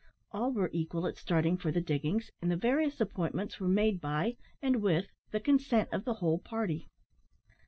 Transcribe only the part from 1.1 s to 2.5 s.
starting for the diggings, and